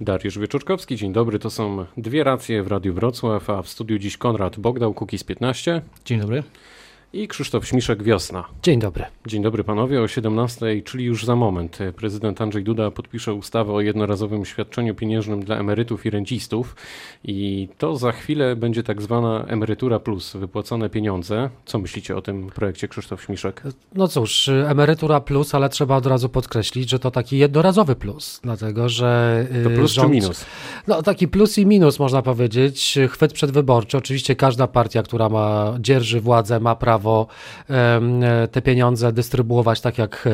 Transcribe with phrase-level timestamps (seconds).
[0.00, 1.38] Dariusz Wieczorkowski, dzień dobry.
[1.38, 5.82] To są dwie racje w Radiu Wrocław, a w studiu dziś Konrad Bogdał, Kukiz 15.
[6.04, 6.42] Dzień dobry
[7.12, 8.44] i Krzysztof Śmiszek Wiosna.
[8.62, 9.04] Dzień dobry.
[9.26, 10.02] Dzień dobry panowie.
[10.02, 15.44] O 17, czyli już za moment, prezydent Andrzej Duda podpisze ustawę o jednorazowym świadczeniu pieniężnym
[15.44, 16.76] dla emerytów i rencistów
[17.24, 21.50] i to za chwilę będzie tak zwana emerytura plus, wypłacone pieniądze.
[21.64, 23.62] Co myślicie o tym projekcie Krzysztof Śmiszek?
[23.94, 28.88] No cóż, emerytura plus, ale trzeba od razu podkreślić, że to taki jednorazowy plus, dlatego
[28.88, 29.46] że...
[29.60, 30.44] Y, to plus rząd, czy minus?
[30.86, 32.98] No taki plus i minus można powiedzieć.
[33.08, 33.98] Chwyt przedwyborczy.
[33.98, 37.26] Oczywiście każda partia, która ma, dzierży władzę, ma prawo prawo
[38.52, 40.28] te pieniądze dystrybuować tak jak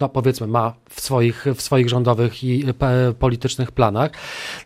[0.00, 2.64] no powiedzmy ma w swoich, w swoich rządowych i
[3.18, 4.10] politycznych planach.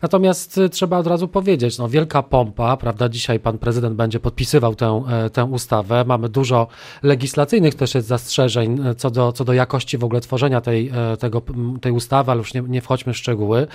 [0.01, 5.03] Natomiast trzeba od razu powiedzieć, no wielka pompa, prawda, dzisiaj pan prezydent będzie podpisywał tę,
[5.09, 6.05] e, tę ustawę.
[6.07, 6.67] Mamy dużo
[7.03, 11.17] legislacyjnych też jest zastrzeżeń e, co do, co do jakości w ogóle tworzenia tej, e,
[11.17, 11.41] tego,
[11.81, 13.67] tej ustawy, ale już nie, nie wchodźmy w szczegóły.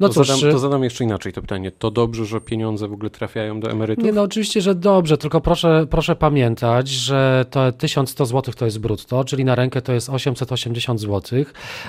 [0.00, 1.70] No to, cóż, zadam, to zadam jeszcze inaczej to pytanie.
[1.70, 4.04] To dobrze, że pieniądze w ogóle trafiają do emerytów?
[4.04, 8.78] Nie, no oczywiście, że dobrze, tylko proszę, proszę pamiętać, że to 1100 zł to jest
[8.78, 11.44] brutto, czyli na rękę to jest 880 zł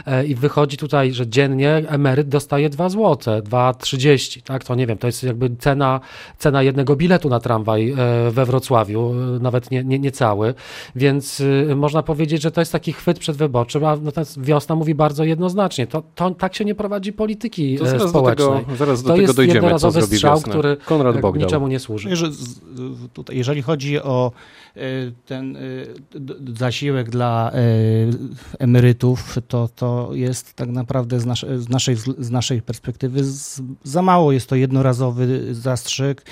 [0.05, 4.97] e, i wychodzi tutaj, że dziennie emeryt dostaje 2 zł, 2,30, tak, to nie wiem,
[4.97, 5.99] to jest jakby cena,
[6.37, 7.95] cena jednego biletu na tramwaj e,
[8.31, 10.53] we Wrocławiu, e, nawet nie, nie, nie cały,
[10.95, 11.43] więc
[11.75, 16.03] można powiedzieć, że to jest taki chwyt przedwyborczy, a natomiast wiosna mówi bardzo jednoznacznie, to,
[16.15, 18.47] to tak się nie prowadzi polityki to zaraz społecznej.
[18.47, 20.49] Do tego, zaraz do to tego jest dojdziemy, jednorazowy strzał, wiosna.
[20.49, 22.09] który Konrad niczemu nie służy.
[22.09, 22.33] Jeżeli,
[23.13, 24.31] tutaj, jeżeli chodzi o
[25.25, 25.57] ten
[26.57, 27.51] zasiłek dla
[28.59, 34.01] emerytów, to, to jest tak naprawdę z, nas, z, naszej, z naszej perspektywy z, za
[34.01, 34.31] mało.
[34.31, 36.25] Jest to jednorazowy zastrzyk.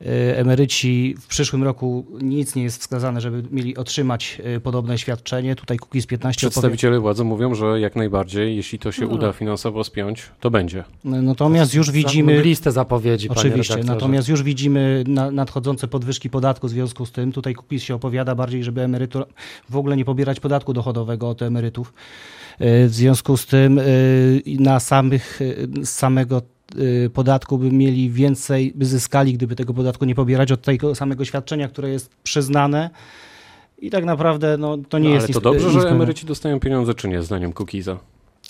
[0.00, 5.56] E, emeryci w przyszłym roku nic nie jest wskazane, żeby mieli otrzymać e, podobne świadczenie.
[5.56, 7.02] Tutaj Kukiz 15 Przedstawiciele opowie...
[7.02, 9.14] władzy mówią, że jak najbardziej, jeśli to się no.
[9.14, 10.84] uda finansowo spiąć, to będzie.
[11.04, 12.42] Natomiast już widzimy...
[12.42, 17.32] Listę zapowiedzi, Oczywiście, natomiast już widzimy na, nadchodzące podwyżki podatku w związku z tym.
[17.32, 19.26] Tutaj Kukiz się opowiada bardziej, żeby emerytur
[19.70, 21.92] w ogóle nie pobierać podatku dochodowego od emerytów.
[22.58, 23.80] E, w związku z tym
[24.58, 25.40] na samych,
[25.84, 26.42] samego
[27.14, 31.68] podatku by mieli więcej, by zyskali, gdyby tego podatku nie pobierać od tego samego świadczenia,
[31.68, 32.90] które jest przyznane.
[33.78, 36.94] I tak naprawdę no, to nie no, jest Ale to dobrze, że emeryci dostają pieniądze,
[36.94, 37.98] czy nie, zdaniem Kukiza?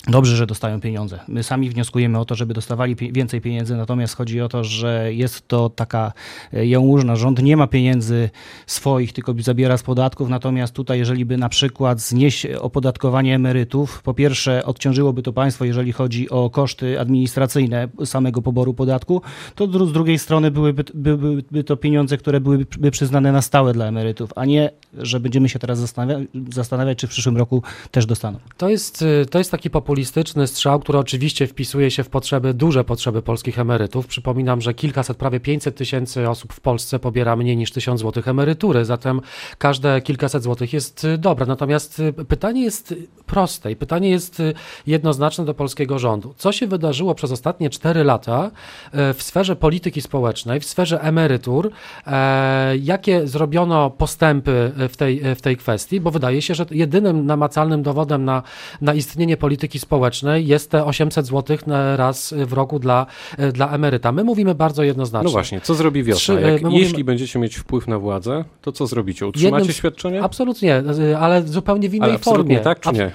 [0.05, 1.19] Dobrze, że dostają pieniądze.
[1.27, 5.47] My sami wnioskujemy o to, żeby dostawali więcej pieniędzy, natomiast chodzi o to, że jest
[5.47, 6.13] to taka
[6.53, 7.15] e, jałmużna.
[7.15, 8.29] Rząd nie ma pieniędzy
[8.67, 10.29] swoich, tylko zabiera z podatków.
[10.29, 15.91] Natomiast tutaj, jeżeli by na przykład znieść opodatkowanie emerytów, po pierwsze odciążyłoby to państwo, jeżeli
[15.91, 19.21] chodzi o koszty administracyjne samego poboru podatku,
[19.55, 24.29] to z drugiej strony byłyby, byłyby to pieniądze, które byłyby przyznane na stałe dla emerytów,
[24.35, 28.39] a nie, że będziemy się teraz zastanawiać, zastanawiać czy w przyszłym roku też dostaną.
[28.57, 32.83] To jest, to jest taki populizm populistyczny strzał, który oczywiście wpisuje się w potrzeby, duże
[32.83, 34.07] potrzeby polskich emerytów.
[34.07, 38.85] Przypominam, że kilkaset, prawie 500 tysięcy osób w Polsce pobiera mniej niż 1000 zł emerytury,
[38.85, 39.21] zatem
[39.57, 41.45] każde kilkaset złotych jest y, dobre.
[41.45, 42.95] Natomiast y, pytanie jest
[43.25, 44.53] proste i pytanie jest y,
[44.87, 46.33] jednoznaczne do polskiego rządu.
[46.37, 48.51] Co się wydarzyło przez ostatnie 4 lata
[48.93, 51.71] w sferze polityki społecznej, w sferze emerytur?
[52.07, 56.01] E, jakie zrobiono postępy w tej, w tej kwestii?
[56.01, 58.43] Bo wydaje się, że jedynym namacalnym dowodem na,
[58.81, 61.57] na istnienie polityki społecznej społecznej jest te 800 zł
[61.95, 63.05] raz w roku dla,
[63.53, 64.11] dla emeryta.
[64.11, 65.25] My mówimy bardzo jednoznacznie.
[65.25, 66.39] No właśnie, co zrobi wiosna?
[66.39, 66.83] Jak, mówimy...
[66.83, 69.27] Jeśli będziecie mieć wpływ na władzę, to co zrobicie?
[69.27, 69.73] Utrzymacie Jednym...
[69.73, 70.23] świadczenie?
[70.23, 70.83] Absolutnie,
[71.19, 72.59] ale zupełnie w innej ale formie.
[72.59, 73.11] tak czy nie?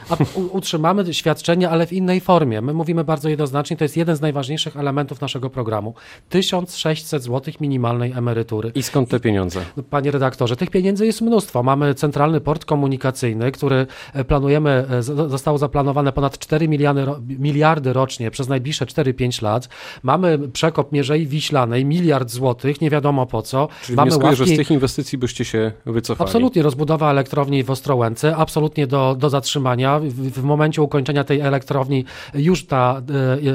[0.53, 2.61] utrzymamy świadczenie, ale w innej formie.
[2.61, 5.95] My mówimy bardzo jednoznacznie, to jest jeden z najważniejszych elementów naszego programu.
[6.29, 8.73] 1600 zł minimalnej emerytury.
[8.75, 9.61] I skąd te pieniądze?
[9.91, 11.63] Panie redaktorze, tych pieniędzy jest mnóstwo.
[11.63, 17.07] Mamy centralny port komunikacyjny, który e, planujemy, e, zostało zaplanowane ponad 4 4 miliardy,
[17.39, 19.69] miliardy rocznie przez najbliższe 4-5 lat.
[20.03, 23.69] Mamy przekop Mierzei Wiślanej, miliard złotych, nie wiadomo po co.
[23.83, 24.37] Czyli Mamy ławki...
[24.37, 26.29] że z tych inwestycji byście się wycofali.
[26.29, 30.01] Absolutnie, rozbudowa elektrowni w Ostrołęce, absolutnie do, do zatrzymania.
[30.01, 32.05] W, w momencie ukończenia tej elektrowni
[32.35, 33.03] już ta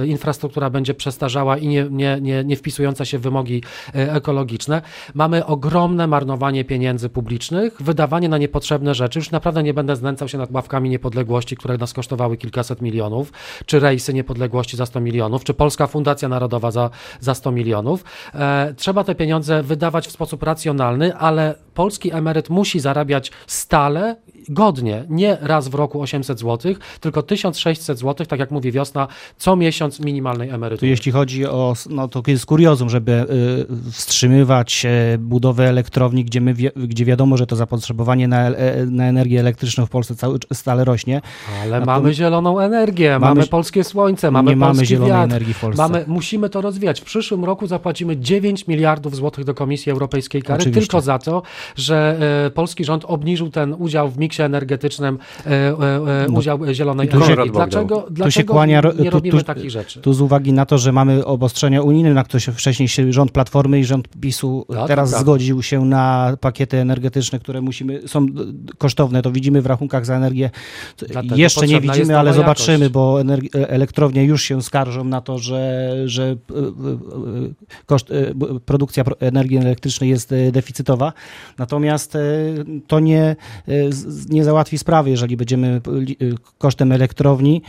[0.01, 3.63] e, infrastruktura będzie przestarzała i nie, nie, nie, nie wpisująca się w wymogi
[3.95, 4.81] e, ekologiczne.
[5.13, 9.19] Mamy ogromne marnowanie pieniędzy publicznych, wydawanie na niepotrzebne rzeczy.
[9.19, 13.31] Już naprawdę nie będę znęcał się nad ławkami niepodległości, które nas kosztowały kilkaset milionów milionów,
[13.65, 16.89] czy Rejsy Niepodległości za 100 milionów, czy Polska Fundacja Narodowa za,
[17.19, 18.03] za 100 milionów.
[18.33, 24.15] E, trzeba te pieniądze wydawać w sposób racjonalny, ale polski emeryt musi zarabiać stale,
[24.49, 29.07] godnie, nie raz w roku 800 zł, tylko 1600 zł, tak jak mówi Wiosna,
[29.37, 30.89] co miesiąc minimalnej Tu emerytury.
[30.89, 33.11] jeśli chodzi o, no to jest kuriozum, żeby
[33.87, 39.03] y, wstrzymywać e, budowę elektrowni, gdzie, my gdzie wiadomo, że to zapotrzebowanie na, e, na
[39.03, 41.21] energię elektryczną w Polsce cały, stale rośnie.
[41.63, 45.23] Ale Na mamy zieloną energię, mamy, Mamy- polskie słońce, mamy nie mamy zielonej wiatr.
[45.31, 45.81] energii w Polsce.
[45.83, 47.01] Mamy, musimy to rozwijać.
[47.01, 50.81] W przyszłym roku zapłacimy 9 miliardów złotych do Komisji Europejskiej kary Oczywiście.
[50.81, 51.41] tylko za to,
[51.75, 55.73] że e, polski rząd obniżył ten udział w miksie energetycznym, e, e,
[56.23, 57.51] e, No, udział zielonej tu się- energii.
[57.51, 57.85] Konrad Bogdał.
[57.87, 60.01] Dlaczego, Tu się dlaczego kłania nie tu- robimy tu- takich rzeczy?
[60.01, 63.31] Tu z uwagi na to, że mamy obostrzenia unijne, na które się wcześniej się rząd
[63.31, 65.23] Platformy i rząd PiSu No, to teraz prawda.
[65.25, 68.25] zgodził się na pakiety energetyczne, które musimy, są
[68.77, 69.21] kosztowne.
[69.21, 70.49] To widzimy w rachunkach za energię.
[71.09, 72.91] Dlatego Jeszcze nie widzimy, ale zobaczymy, jakość.
[72.91, 76.35] bo e, elektrownie już się skarżą na to, że, że e, e,
[77.85, 78.09] koszt,
[78.65, 81.13] produkcja pro- energii elektrycznej jest deficytowa.
[81.57, 82.17] Natomiast
[82.87, 83.35] to nie,
[84.29, 85.81] nie załatwi sprawy, jeżeli będziemy
[86.57, 87.61] kosztem elektrowni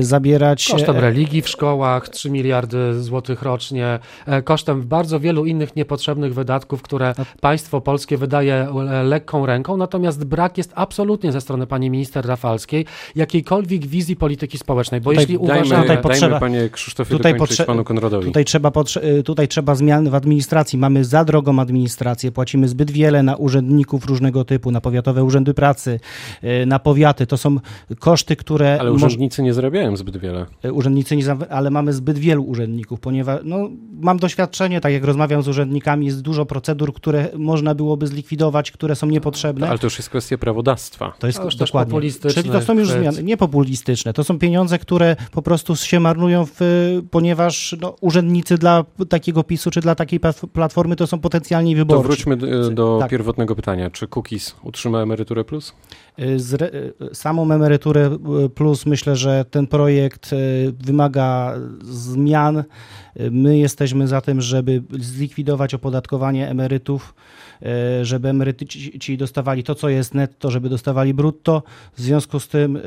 [0.00, 3.98] zabierać Kosztem religii w szkołach 3 miliardy złotych rocznie,
[4.44, 8.68] kosztem bardzo wielu innych niepotrzebnych wydatków, które państwo polskie wydaje
[9.04, 12.86] lekką ręką, natomiast brak jest absolutnie ze strony pani minister Rafalskiej
[13.16, 15.82] jakiejkolwiek wizji polityki społecznej, bo Tutaj jeśli Dajmy, uważamy...
[15.82, 18.26] tutaj potrzeba- dajmy panie Krzysztofie tutaj potrze- panu Konradowi.
[18.26, 20.78] Tutaj trzeba, potrze- y, tutaj trzeba zmian w administracji.
[20.78, 26.00] Mamy za drogą administrację, płacimy zbyt wiele na urzędników różnego typu, na powiatowe urzędy pracy,
[26.62, 27.26] y, na powiaty.
[27.26, 27.56] To są
[27.98, 30.46] koszty, które Ale urzędnicy nie zarabiają zbyt wiele.
[30.64, 33.68] y, urzędnicy, nie za- ale mamy zbyt wielu urzędników, ponieważ no,
[34.00, 38.96] mam doświadczenie, tak jak rozmawiam z urzędnikami, jest dużo procedur, które można byłoby zlikwidować, które
[38.96, 39.68] są niepotrzebne.
[39.68, 41.12] Ale to już jest kwestia prawodawstwa.
[41.18, 41.90] To jest To dokładnie.
[41.90, 46.00] populistyczne Czyli to są już zmiany, nie populistyczne, to są pieniądze, które po prostu się
[46.00, 46.60] marnują, w,
[47.10, 51.78] ponieważ no, urzędnicy dla takiego PiSu czy dla takiej plat- platformy to są potencjalni To
[51.78, 52.02] wyborcy.
[52.06, 53.10] wróćmy do, do Tak.
[53.10, 53.90] pierwotnego pytania.
[53.90, 55.72] Czy Cookies utrzyma emeryturę plus?
[56.18, 60.30] Y, re, y, samą emeryturę y, plus myślę, że ten projekt
[60.78, 62.64] wymaga zmian.
[63.30, 67.14] My jesteśmy za tym, żeby zlikwidować opodatkowanie emerytów,
[68.02, 71.62] żeby emeryci ci dostawali to, co jest netto, żeby dostawali brutto.
[71.96, 72.78] W związku z tym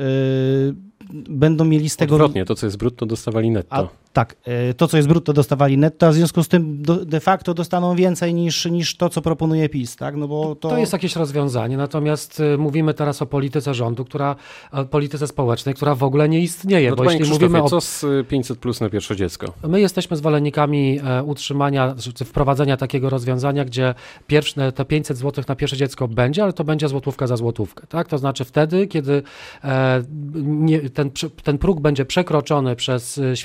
[1.28, 3.76] będą mieli z tego Odwrotnie, to co jest brutto dostawali netto.
[3.76, 7.04] A, tak, e, to co jest brutto dostawali netto, a w związku z tym do,
[7.04, 10.16] de facto dostaną więcej niż, niż to, co proponuje PiS, tak?
[10.16, 14.36] No bo to, To jest jakieś rozwiązanie, natomiast y, mówimy teraz o polityce rządu, która,
[14.72, 17.80] o polityce społecznej, która w ogóle nie istnieje, No to bo jeśli mówimy o co
[17.80, 19.52] z y, 500 plus na pierwsze dziecko?
[19.68, 23.94] My jesteśmy zwolennikami e, utrzymania, czy wprowadzenia takiego rozwiązania, gdzie
[24.26, 27.86] pierwsze, te 500 zł na pierwsze dziecko będzie, ale to będzie złotówka za złotówkę.
[27.86, 28.08] Tak?
[28.08, 29.22] To znaczy wtedy, kiedy
[29.64, 30.02] e,
[30.34, 31.10] nie, ten,
[31.42, 33.36] ten próg będzie przekroczony przez e,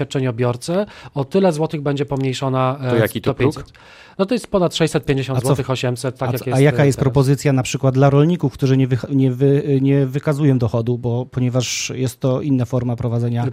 [1.13, 3.73] o tyle złotych będzie pomniejszona e, To jaki to do 500.
[4.17, 6.83] No to jest ponad 650 A co- zł, 800, tak a, jak jest a jaka
[6.83, 7.03] e, jest teraz.
[7.03, 11.91] propozycja na przykład dla rolników, którzy nie, wy, nie, wy, nie wykazują dochodu, bo ponieważ
[11.95, 13.45] jest to inna forma prowadzenia.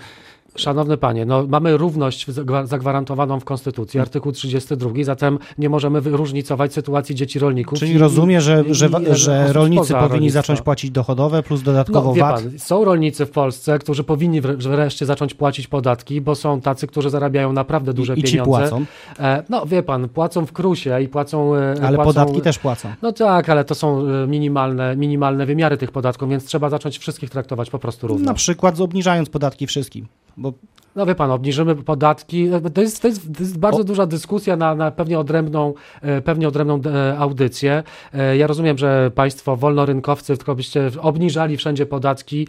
[0.56, 4.02] Szanowny panie, no mamy równość zagwa- zagwarantowaną w Konstytucji, Hmm.
[4.08, 7.78] artykuł 32, zatem nie możemy różnicować sytuacji dzieci rolników.
[7.78, 10.38] Czyli i- rozumie, że, i- że, i- że rolnicy powinni rolnictwa.
[10.38, 12.34] zacząć płacić dochodowe plus dodatkowo No, wie VAT.
[12.42, 16.86] pan, są rolnicy w Polsce, którzy powinni wre- wreszcie zacząć płacić podatki, bo są tacy,
[16.86, 18.50] którzy zarabiają naprawdę duże I ci pieniądze.
[18.50, 18.84] płacą,
[19.20, 21.54] E, no wie pan, płacą w krusie i płacą.
[21.56, 22.88] e, ale płacą, podatki też płacą.
[23.02, 27.30] No tak, ale to są e, minimalne, minimalne wymiary tych podatków, więc trzeba zacząć wszystkich
[27.30, 28.24] traktować po prostu równo.
[28.26, 30.06] Na przykład obniżając podatki wszystkim.
[30.40, 30.56] Bo
[30.96, 32.48] No wie pan, obniżymy podatki.
[32.74, 33.84] To jest, to jest, to jest bardzo O.
[33.84, 37.82] duża dyskusja na, na pewnie odrębną, e, pewnie odrębną e, audycję.
[38.14, 42.46] E, Ja rozumiem, że państwo wolnorynkowcy tylko byście obniżali wszędzie podatki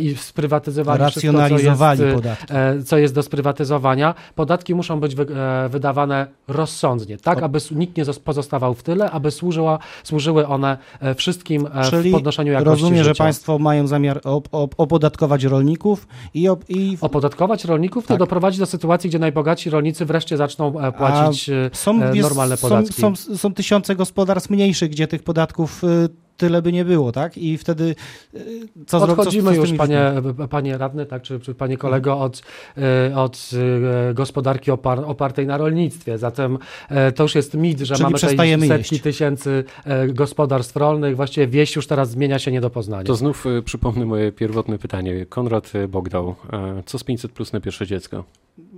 [0.00, 2.46] i sprywatyzowali wszystko, co racjonalizowali jest, podatki.
[2.86, 4.14] co jest do sprywatyzowania.
[4.34, 5.26] Podatki muszą być wy,
[5.68, 7.44] wydawane rozsądnie, tak, O.
[7.44, 10.78] aby nikt nie zos- pozostawał w tyle, aby służyła, służyły one
[11.16, 13.24] wszystkim Czyli w podnoszeniu jakości rozumiem, że życia.
[13.24, 17.71] państwo mają zamiar op- op- opodatkować rolników i, op- i Opodatkować rolników,
[18.04, 18.18] to Tak.
[18.18, 23.00] doprowadzi do sytuacji, gdzie najbogatsi rolnicy wreszcie zaczną e, płacić e, Są, normalne są, podatki.
[23.00, 26.08] są, są tysiące gospodarstw mniejszych, gdzie tych podatków y,
[26.42, 27.38] tyle by nie było, tak?
[27.38, 27.94] I wtedy
[28.34, 30.12] y, co co- Odchodzimy co z już, panie,
[30.50, 32.42] panie radny, tak, czy, czy panie kolego, od,
[33.10, 33.50] e, od
[34.10, 36.18] e, gospodarki opar, opartej na rolnictwie.
[36.18, 36.58] Zatem
[36.88, 39.02] e, to już jest mit, że Czyli mamy tutaj przestajemy setki jeść.
[39.04, 41.16] tysięcy e, gospodarstw rolnych.
[41.16, 43.04] Właściwie wieś już teraz zmienia się nie do poznania.
[43.04, 45.26] To znów przypomnę moje pierwotne pytanie.
[45.26, 48.24] Konrad Bogdał, e, co z 500 plus na pierwsze dziecko?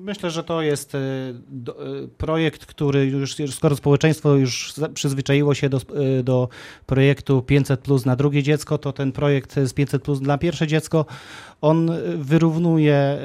[0.04, 5.68] Myślę, że to jest y, y, projekt, który już, skoro społeczeństwo już za- przyzwyczaiło się
[5.68, 5.80] do,
[6.18, 6.49] y, do
[6.87, 11.06] projektu 500 plus na drugie dziecko, to ten projekt z 500 plus na pierwsze dziecko,
[11.61, 13.18] on wyrównuje,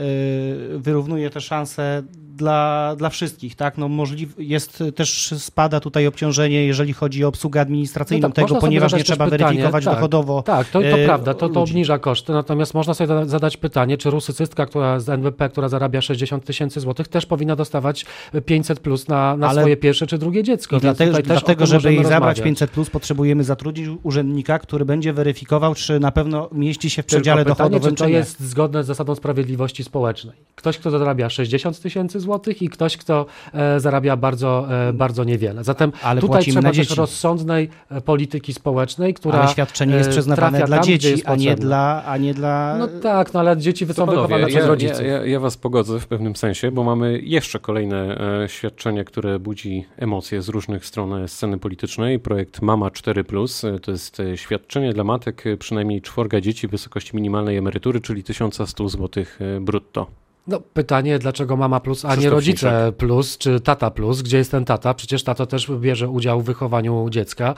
[0.77, 2.03] wyrównuje te szanse
[2.39, 3.77] dla, dla wszystkich, tak?
[3.77, 8.59] No możliw, jest też spada tutaj obciążenie, jeżeli chodzi o obsługę administracyjną No tak, tego,
[8.61, 10.41] ponieważ nie trzeba pytanie, weryfikować tak, dochodowo.
[10.41, 13.97] Tak, to, to e, prawda, to, to obniża koszty, natomiast można sobie zada- zadać pytanie,
[13.97, 18.05] czy rusycystka, która z NWP, która zarabia 60 tysięcy złotych, też powinna dostawać
[18.45, 20.77] 500 plus na, na Ale- swoje pierwsze czy drugie dziecko.
[20.77, 22.41] I dlatego, dlatego żeby jej zabrać rozmawiać.
[22.41, 27.17] 500, plus, potrzebujemy zatrudnić urzędnika, który będzie weryfikował, czy na pewno mieści się w Tylko
[27.17, 30.35] przedziale pytanie, dochodowym, czy to jest zgodne z zasadą sprawiedliwości społecznej.
[30.55, 32.28] Ktoś, kto zarabia 60 tysięcy złotych
[32.61, 35.63] i ktoś, kto e, zarabia bardzo, e, bardzo niewiele.
[35.63, 40.51] Zatem Ale tutaj trzeba też rozsądnej e, polityki społecznej, która Ale świadczenie jest e, przyznawane
[40.51, 42.75] trafia dla tam, dzieci, a nie dla, a nie dla...
[42.79, 44.99] No tak, no ale dzieci są wychowane przez ja, rodziców.
[44.99, 49.39] Ja, ja, ja was pogodzę w pewnym sensie, bo mamy jeszcze kolejne e, świadczenie, które
[49.39, 52.19] budzi emocje z różnych stron sceny politycznej.
[52.19, 53.23] Projekt Mama 4,
[53.63, 58.89] e, to jest świadczenie dla matek przynajmniej czworga dzieci w wysokości minimalnej emerytury, czyli 1100
[58.89, 59.23] zł
[59.61, 60.07] brutto.
[60.49, 64.21] No pytanie, dlaczego mama plus, a nie Krzysztof rodzice plus, czy tata plus?
[64.21, 64.93] Gdzie jest ten tata?
[64.93, 67.55] Przecież tato też bierze udział w wychowaniu dziecka.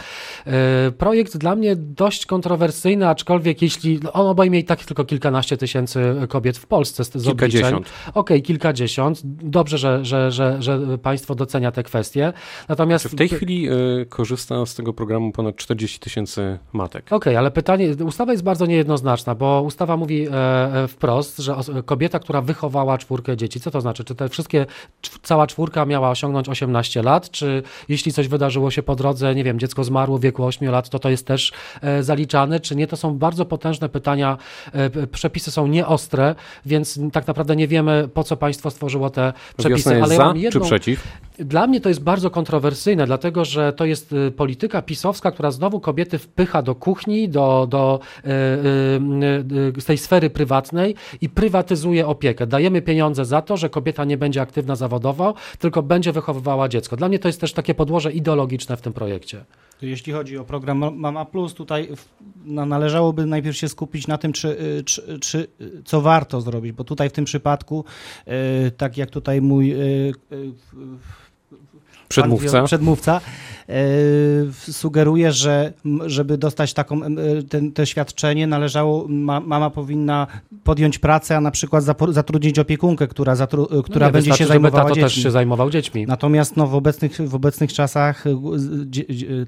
[0.48, 6.16] E, Projekt dla mnie dość kontrowersyjny, aczkolwiek jeśli on obejmie i tak tylko kilkanaście tysięcy
[6.30, 7.24] kobiet w Polsce z, z.
[7.26, 7.90] Kilkadziesiąt.
[8.14, 9.22] Okej, kilkadziesiąt.
[9.26, 12.34] Dobrze, że, że, że, że państwo docenia te kwestie.
[12.70, 13.72] Natomiast W tej chwili e,
[14.10, 17.14] korzysta z tego programu ponad 40 tysięcy matek.
[17.14, 22.20] Okej, ale pytanie, ustawa jest bardzo niejednoznaczna, bo ustawa mówi e, wprost, że os- kobieta,
[22.20, 22.42] która
[22.82, 24.04] wychowała czwórkę dzieci, co to znaczy?
[24.04, 24.66] Czy te wszystkie,
[25.24, 29.60] cała czwórka miała osiągnąć 18 lat, czy jeśli coś wydarzyło się po drodze, nie wiem,
[29.60, 32.88] dziecko zmarło w wieku 8 lat, to to jest też e, zaliczane, czy nie?
[32.88, 34.38] To są bardzo potężne pytania,
[34.74, 36.36] e, przepisy są nieostre,
[36.66, 40.04] więc tak naprawdę nie wiemy, po co państwo stworzyło te przepisy.
[40.04, 41.08] Ale ja mam czy jedną, przeciw?
[41.46, 45.80] Dla mnie to jest bardzo kontrowersyjne, dlatego że to jest y, polityka pisowska, która znowu
[45.80, 48.30] kobiety wpycha do kuchni, do, do, y,
[49.78, 52.48] y, z tej sfery prywatnej i prywatyzuje opiekę.
[52.48, 56.98] Dajemy pieniądze za to, że kobieta nie będzie aktywna zawodowo, tylko będzie wychowywała dziecko.
[56.98, 59.46] Dla mnie to jest też takie podłoże ideologiczne w tym projekcie.
[59.82, 61.88] Jeśli chodzi o program Mama Plus, tutaj
[62.46, 65.48] należałoby najpierw się skupić na tym, czy, czy, czy
[65.86, 67.86] co warto zrobić, bo tutaj w tym przypadku,
[68.78, 69.76] tak jak tutaj mój
[72.12, 72.52] Przedmówca.
[72.58, 73.22] Pan przedmówca
[73.70, 73.74] e,
[74.72, 75.74] sugeruje, że
[76.06, 77.08] żeby dostać taką, e,
[77.50, 80.28] ten, to świadczenie należało, ma, mama powinna
[80.64, 84.84] podjąć pracę, a na przykład zatrudnić opiekunkę, która, zatru, e, która No będzie się zajmowała
[84.84, 85.24] tato też dziećmi.
[85.24, 86.06] się zajmował dziećmi.
[86.08, 88.24] Natomiast no, w, obecnych, w obecnych czasach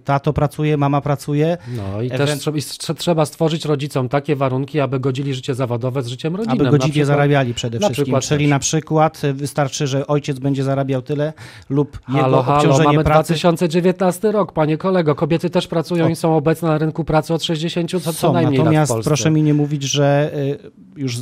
[0.04, 1.58] tato pracuje, mama pracuje.
[1.78, 2.62] No i Ewent- też trzeba, i
[2.98, 6.68] trzeba stworzyć rodzicom takie warunki, aby godzili życie zawodowe z życiem rodzinnym.
[6.68, 8.20] Aby godziwie przykład- zarabiali przede wszystkim.
[8.22, 8.50] Czyli też.
[8.50, 11.34] na przykład wystarczy, że ojciec będzie zarabiał tyle
[11.70, 15.16] lub jego Halo, halo, mamy pracy 2019 rok, panie kolego.
[15.16, 16.10] Kobiety też pracują O.
[16.10, 19.54] i są obecne na rynku pracy od 60 co, co najmniej Natomiast proszę mi nie
[19.54, 21.18] mówić, że y, już,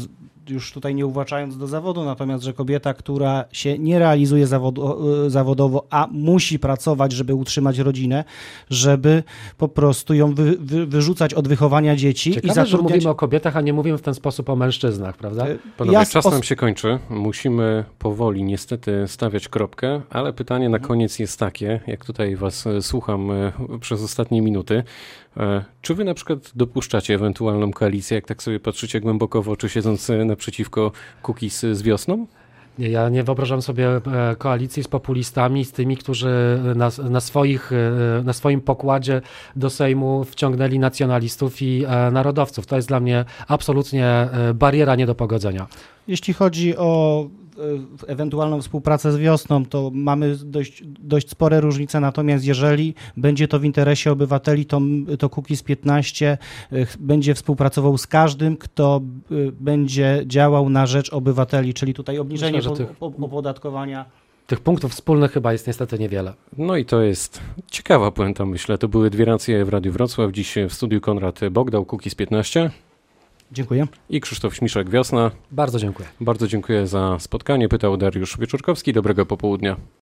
[0.51, 5.29] już tutaj nie uwłaczając do zawodu, natomiast, że kobieta, która się nie realizuje zawodu, y,
[5.29, 8.24] zawodowo, a musi pracować, żeby utrzymać rodzinę,
[8.70, 9.24] żeby
[9.58, 12.93] po prostu ją wy, wy, wyrzucać od wychowania dzieci i Ciekawe, że zatrudniać...
[12.93, 15.48] mówimy o kobietach, a nie mówimy w ten sposób o mężczyznach, prawda?
[15.48, 17.00] y, Panowie, ja czas nam się kończy.
[17.10, 22.81] Musimy powoli niestety stawiać kropkę, ale pytanie na koniec jest takie, jak tutaj was e,
[22.81, 24.84] słucham e, przez ostatnie minuty.
[25.38, 29.70] E, Czy wy na przykład dopuszczacie ewentualną koalicję, jak tak sobie patrzycie głęboko w oczy,
[29.70, 30.92] siedząc e, naprzeciwko
[31.24, 32.28] Cookies z wiosną?
[32.80, 34.02] Nie, ja nie wyobrażam sobie e,
[34.38, 37.72] koalicji z populistami, z tymi, którzy na, na, swoich,
[38.24, 39.22] na swoim pokładzie
[39.56, 42.66] do Sejmu wciągnęli nacjonalistów i narodowców.
[42.66, 45.68] To jest dla mnie absolutnie bariera nie do pogodzenia.
[46.08, 47.28] Jeśli chodzi o
[48.08, 53.65] ewentualną współpracę z wiosną, to mamy dość, dość spore różnice, natomiast jeżeli będzie to w
[53.65, 54.82] interesie obywateli, to,
[55.20, 56.38] to Kukiz 15
[56.72, 59.01] e, będzie współpracował z każdym, kto
[59.32, 64.06] e, będzie działał na rzecz obywateli, czyli tutaj obniżenie Myślę, tych- po- opodatkowania.
[64.48, 66.34] Tych punktów wspólnych chyba jest niestety niewiele.
[66.58, 67.41] No i to jest
[67.72, 68.77] ciekawa puenta, myślę.
[68.77, 70.32] To były dwie racje w Radiu Wrocław.
[70.32, 72.72] Dziś w studiu Konrad Bogdał, Cookies 15
[73.51, 73.88] Dziękuję.
[74.10, 75.31] i Krzysztof Śmiszek, Wiosna.
[75.51, 76.10] Bardzo dziękuję.
[76.22, 77.70] Bardzo dziękuję za spotkanie.
[77.70, 78.93] Pytał Dariusz Wieczorkowski.
[78.93, 79.75] Dobrego popołudnia.